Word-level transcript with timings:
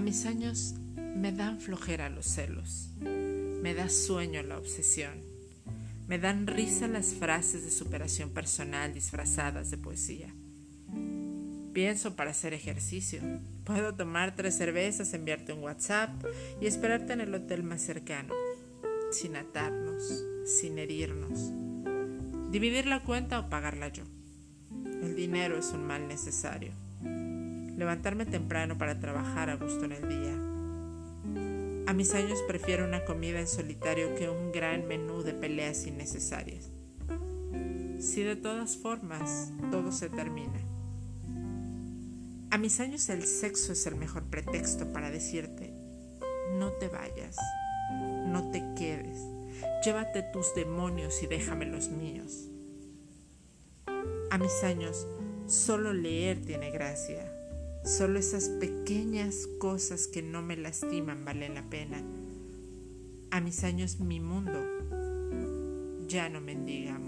mis 0.00 0.26
años 0.26 0.74
me 0.96 1.32
dan 1.32 1.60
flojera 1.60 2.08
los 2.08 2.26
celos, 2.26 2.90
me 3.00 3.74
da 3.74 3.88
sueño 3.88 4.42
la 4.42 4.58
obsesión, 4.58 5.22
me 6.08 6.18
dan 6.18 6.46
risa 6.46 6.88
las 6.88 7.14
frases 7.14 7.64
de 7.64 7.70
superación 7.70 8.30
personal 8.30 8.94
disfrazadas 8.94 9.70
de 9.70 9.78
poesía. 9.78 10.34
Pienso 11.72 12.16
para 12.16 12.30
hacer 12.30 12.52
ejercicio. 12.52 13.20
Puedo 13.64 13.94
tomar 13.94 14.34
tres 14.34 14.56
cervezas, 14.56 15.14
enviarte 15.14 15.52
un 15.52 15.62
WhatsApp 15.62 16.10
y 16.60 16.66
esperarte 16.66 17.12
en 17.12 17.20
el 17.20 17.32
hotel 17.32 17.62
más 17.62 17.80
cercano, 17.80 18.34
sin 19.12 19.36
atarnos, 19.36 20.24
sin 20.44 20.78
herirnos. 20.78 21.52
Dividir 22.50 22.86
la 22.86 23.04
cuenta 23.04 23.38
o 23.38 23.48
pagarla 23.48 23.88
yo. 23.88 24.02
El 25.02 25.14
dinero 25.14 25.58
es 25.58 25.70
un 25.70 25.86
mal 25.86 26.08
necesario. 26.08 26.72
Levantarme 27.80 28.26
temprano 28.26 28.76
para 28.76 29.00
trabajar 29.00 29.48
a 29.48 29.56
gusto 29.56 29.86
en 29.86 29.92
el 29.92 30.06
día. 30.06 31.90
A 31.90 31.94
mis 31.94 32.12
años 32.12 32.38
prefiero 32.46 32.84
una 32.84 33.06
comida 33.06 33.40
en 33.40 33.46
solitario 33.46 34.14
que 34.16 34.28
un 34.28 34.52
gran 34.52 34.86
menú 34.86 35.22
de 35.22 35.32
peleas 35.32 35.86
innecesarias. 35.86 36.68
Si 37.98 38.22
de 38.22 38.36
todas 38.36 38.76
formas 38.76 39.50
todo 39.70 39.92
se 39.92 40.10
termina. 40.10 40.60
A 42.50 42.58
mis 42.58 42.80
años 42.80 43.08
el 43.08 43.22
sexo 43.22 43.72
es 43.72 43.86
el 43.86 43.94
mejor 43.94 44.24
pretexto 44.24 44.92
para 44.92 45.10
decirte, 45.10 45.72
no 46.58 46.72
te 46.72 46.88
vayas, 46.88 47.38
no 48.26 48.50
te 48.50 48.62
quedes, 48.76 49.24
llévate 49.82 50.22
tus 50.34 50.54
demonios 50.54 51.22
y 51.22 51.28
déjame 51.28 51.64
los 51.64 51.88
míos. 51.88 52.46
A 54.30 54.36
mis 54.36 54.62
años 54.64 55.06
solo 55.46 55.94
leer 55.94 56.44
tiene 56.44 56.70
gracia, 56.70 57.39
solo 57.84 58.18
esas 58.18 58.48
pequeñas 58.48 59.48
cosas 59.58 60.06
que 60.06 60.22
no 60.22 60.42
me 60.42 60.56
lastiman 60.56 61.24
valen 61.24 61.54
la 61.54 61.68
pena. 61.68 62.02
A 63.30 63.40
mis 63.40 63.64
años 63.64 64.00
mi 64.00 64.20
mundo 64.20 64.58
ya 66.08 66.28
no 66.28 66.40
mendiga. 66.40 66.98